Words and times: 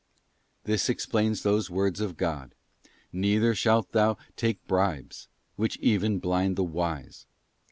This 0.63 0.89
explains 0.89 1.43
those 1.43 1.69
words 1.69 2.01
of 2.01 2.17
God:' 2.17 2.55
Neither 3.13 3.53
shalt 3.53 3.91
thou 3.91 4.17
take 4.35 4.65
bribes, 4.67 5.27
which 5.57 5.77
even 5.77 6.17
blind 6.17 6.55
the 6.55 6.63
wise. 6.63 7.27